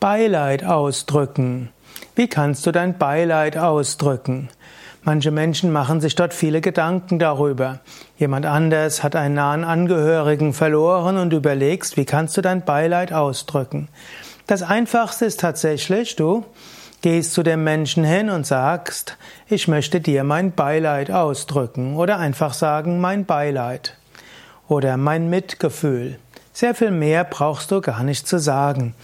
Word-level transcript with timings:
Beileid 0.00 0.62
ausdrücken. 0.62 1.70
Wie 2.14 2.28
kannst 2.28 2.64
du 2.64 2.70
dein 2.70 2.98
Beileid 2.98 3.58
ausdrücken? 3.58 4.48
Manche 5.02 5.32
Menschen 5.32 5.72
machen 5.72 6.00
sich 6.00 6.14
dort 6.14 6.32
viele 6.32 6.60
Gedanken 6.60 7.18
darüber. 7.18 7.80
Jemand 8.16 8.46
anders 8.46 9.02
hat 9.02 9.16
einen 9.16 9.34
nahen 9.34 9.64
Angehörigen 9.64 10.52
verloren 10.52 11.16
und 11.16 11.32
überlegst, 11.32 11.96
wie 11.96 12.04
kannst 12.04 12.36
du 12.36 12.42
dein 12.42 12.64
Beileid 12.64 13.12
ausdrücken? 13.12 13.88
Das 14.46 14.62
einfachste 14.62 15.24
ist 15.24 15.40
tatsächlich, 15.40 16.14
du 16.14 16.44
gehst 17.02 17.32
zu 17.32 17.42
dem 17.42 17.64
Menschen 17.64 18.04
hin 18.04 18.30
und 18.30 18.46
sagst, 18.46 19.16
ich 19.48 19.66
möchte 19.66 20.00
dir 20.00 20.22
mein 20.22 20.52
Beileid 20.52 21.10
ausdrücken 21.10 21.96
oder 21.96 22.18
einfach 22.18 22.54
sagen 22.54 23.00
mein 23.00 23.24
Beileid 23.24 23.96
oder 24.68 24.96
mein 24.96 25.28
Mitgefühl. 25.28 26.20
Sehr 26.52 26.76
viel 26.76 26.92
mehr 26.92 27.24
brauchst 27.24 27.72
du 27.72 27.80
gar 27.80 28.04
nicht 28.04 28.28
zu 28.28 28.38
sagen. 28.38 28.94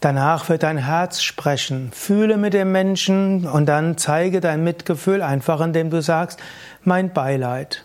Danach 0.00 0.48
wird 0.48 0.62
dein 0.62 0.78
Herz 0.78 1.22
sprechen. 1.22 1.90
Fühle 1.92 2.36
mit 2.36 2.52
dem 2.52 2.70
Menschen 2.70 3.46
und 3.46 3.66
dann 3.66 3.96
zeige 3.96 4.40
dein 4.40 4.62
Mitgefühl 4.62 5.22
einfach, 5.22 5.60
indem 5.60 5.90
du 5.90 6.02
sagst, 6.02 6.38
mein 6.84 7.12
Beileid. 7.12 7.84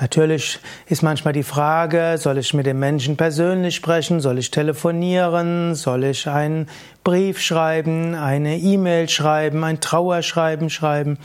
Natürlich 0.00 0.58
ist 0.86 1.02
manchmal 1.02 1.32
die 1.32 1.44
Frage, 1.44 2.16
soll 2.18 2.38
ich 2.38 2.52
mit 2.52 2.66
dem 2.66 2.80
Menschen 2.80 3.16
persönlich 3.16 3.76
sprechen, 3.76 4.18
soll 4.18 4.38
ich 4.38 4.50
telefonieren, 4.50 5.76
soll 5.76 6.04
ich 6.04 6.28
einen 6.28 6.68
Brief 7.04 7.40
schreiben, 7.40 8.16
eine 8.16 8.58
E-Mail 8.58 9.08
schreiben, 9.08 9.62
ein 9.62 9.80
Trauerschreiben 9.80 10.68
schreiben. 10.68 11.16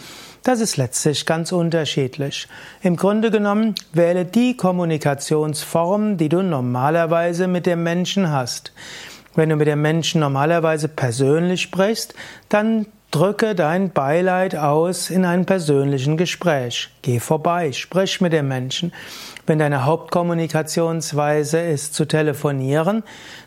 Das 0.43 0.59
ist 0.62 0.77
letztlich 0.77 1.26
ganz 1.26 1.52
unterschiedlich. 1.52 2.48
Im 2.81 2.95
Grunde 2.95 3.31
genommen 3.31 3.73
wähle 3.91 4.23
die 4.23 4.55
Kommunikationsform, 4.55 6.18
die 6.18 6.29
du 6.29 6.43
normalerweise 6.43 7.48
mit 7.48 7.66
dem 7.66 7.81
Menschen 7.81 8.31
hast. 8.31 8.71
Wenn 9.39 9.48
du 9.48 9.55
mit 9.55 9.70
dem 9.70 9.81
Menschen 9.81 10.20
normalerweise 10.20 10.89
persönlich 10.89 11.61
sprichst, 11.61 12.13
dann 12.49 12.87
drücke 13.09 13.55
dein 13.55 13.91
Beileid 13.91 14.54
aus 14.57 15.09
in 15.09 15.23
einem 15.23 15.45
persönlichen 15.45 16.18
Gespräch. 16.18 16.90
Geh 17.04 17.21
vorbei, 17.21 17.71
sprich 17.71 18.20
mit 18.20 18.34
dem 18.34 18.49
Menschen. 18.49 18.91
Wenn 19.48 19.60
deine 19.60 19.85
Hauptkommunikationsweise 19.85 21.57
ist 21.57 21.93
zu 21.93 22.04
telefonieren, 22.04 23.04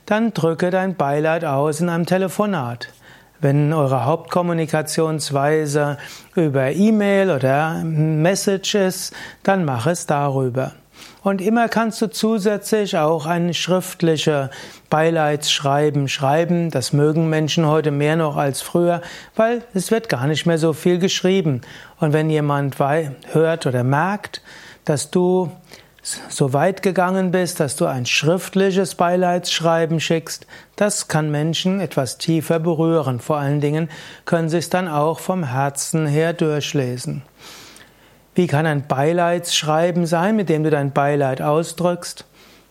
dann 0.07 0.33
drücke 0.33 0.71
dein 0.71 0.97
Beileid 0.97 1.45
aus 1.45 1.83
in 1.83 1.91
einem 1.91 2.07
Telefonat. 2.07 2.89
Wenn 3.43 3.71
eure 3.75 4.07
Hauptkommunikationsweise 4.07 5.99
über 6.35 6.73
E-Mail 6.73 7.31
oder 7.33 7.85
Message 7.85 8.77
ist, 8.77 9.13
dann 9.43 9.67
mach 9.67 9.87
es 9.87 10.07
darüber. 10.07 10.73
Und 11.23 11.41
immer 11.41 11.69
kannst 11.69 12.03
du 12.03 12.09
zusätzlich 12.09 12.99
auch 12.99 13.27
ein 13.27 13.55
schriftliche 13.55 14.51
Beileidsschreiben 14.91 16.09
schreiben. 16.09 16.71
Das 16.71 16.93
mögen 16.93 17.29
Menschen 17.29 17.67
heute 17.67 17.93
mehr 17.93 18.17
noch 18.17 18.37
als 18.37 18.61
früher, 18.61 19.03
weil 19.37 19.63
es 19.73 19.93
wird 19.93 20.09
gar 20.09 20.27
nicht 20.27 20.47
mehr 20.47 20.59
so 20.59 20.73
viel 20.73 20.99
geschrieben. 20.99 21.61
Und 22.01 22.13
wenn 22.13 22.29
jemand 22.29 22.77
hört 22.79 23.67
oder 23.67 23.85
merkt, 23.85 24.43
dass 24.85 25.11
du 25.11 25.53
so 26.29 26.53
weit 26.53 26.83
gegangen 26.83 27.31
bist, 27.31 27.61
dass 27.61 27.77
du 27.77 27.87
ein 27.87 28.07
schriftliches 28.07 28.97
Beileidsschreiben 28.97 30.01
schickst, 30.01 30.49
das 30.75 31.07
kann 31.07 31.31
Menschen 31.31 31.81
etwas 31.81 32.19
tiefer 32.19 32.59
berühren. 32.59 33.21
Vor 33.21 33.37
allen 33.37 33.61
Dingen 33.61 33.89
können 34.25 34.49
sie 34.49 34.59
es 34.59 34.69
dann 34.69 34.89
auch 34.89 35.21
vom 35.21 35.45
Herzen 35.45 36.07
her 36.07 36.33
durchlesen. 36.33 37.23
Wie 38.35 38.47
kann 38.47 38.65
ein 38.65 38.87
Beileidsschreiben 38.87 40.07
sein, 40.07 40.37
mit 40.37 40.49
dem 40.49 40.65
du 40.65 40.71
dein 40.71 40.93
Beileid 40.93 41.43
ausdrückst? 41.43 42.25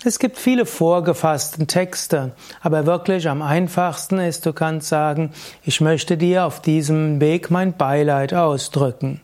Es 0.03 0.17
gibt 0.17 0.39
viele 0.39 0.65
vorgefasste 0.65 1.67
Texte, 1.67 2.31
aber 2.61 2.87
wirklich 2.87 3.29
am 3.29 3.43
einfachsten 3.43 4.17
ist, 4.17 4.47
du 4.47 4.53
kannst 4.53 4.89
sagen, 4.89 5.31
ich 5.63 5.79
möchte 5.79 6.17
dir 6.17 6.45
auf 6.45 6.59
diesem 6.59 7.21
Weg 7.21 7.51
mein 7.51 7.77
Beileid 7.77 8.33
ausdrücken. 8.33 9.21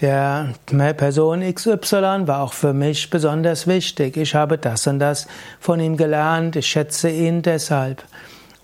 Der 0.00 0.54
Person 0.96 1.42
XY 1.42 2.26
war 2.26 2.42
auch 2.42 2.52
für 2.52 2.72
mich 2.72 3.10
besonders 3.10 3.68
wichtig. 3.68 4.16
Ich 4.16 4.34
habe 4.34 4.58
das 4.58 4.88
und 4.88 4.98
das 4.98 5.28
von 5.60 5.78
ihm 5.78 5.96
gelernt. 5.96 6.56
Ich 6.56 6.66
schätze 6.66 7.10
ihn 7.10 7.42
deshalb. 7.42 8.02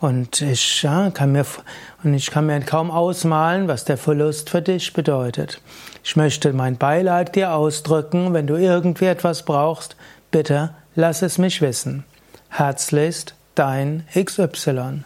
Und 0.05 0.43
ich, 0.43 0.83
ja, 0.83 1.11
kann 1.11 1.33
mir, 1.33 1.47
und 2.03 2.13
ich 2.13 2.31
kann 2.31 2.45
mir 2.45 2.61
kaum 2.61 2.91
ausmalen, 2.91 3.69
was 3.69 3.87
der 3.87 3.97
Verlust 3.97 4.51
für 4.51 4.61
dich 4.61 4.93
bedeutet. 4.93 5.63
Ich 6.03 6.15
möchte 6.15 6.53
mein 6.53 6.77
Beileid 6.77 7.35
dir 7.35 7.55
ausdrücken. 7.55 8.35
Wenn 8.35 8.47
du 8.47 8.57
irgendwie 8.57 9.07
etwas 9.07 9.45
brauchst, 9.47 9.97
bitte 10.31 10.75
lass 10.95 11.23
es 11.23 11.39
mich 11.39 11.63
wissen. 11.63 12.05
Herzlichst, 12.51 13.35
dein 13.55 14.07
XY. 14.15 15.05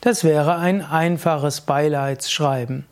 Das 0.00 0.24
wäre 0.24 0.56
ein 0.56 0.84
einfaches 0.84 1.60
Beileidsschreiben. 1.60 2.86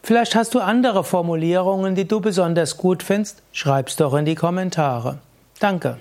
Vielleicht 0.00 0.36
hast 0.36 0.54
du 0.54 0.60
andere 0.60 1.02
Formulierungen, 1.02 1.96
die 1.96 2.06
du 2.06 2.20
besonders 2.20 2.76
gut 2.76 3.02
findest. 3.02 3.42
Schreib's 3.50 3.96
doch 3.96 4.14
in 4.14 4.26
die 4.26 4.36
Kommentare. 4.36 5.18
Danke. 5.58 5.96